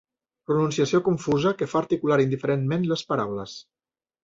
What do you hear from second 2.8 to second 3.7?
les paraules.